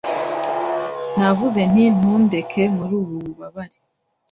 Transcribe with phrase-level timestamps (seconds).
[1.17, 3.77] Navuze nti Ntundeke muri ubu bubabare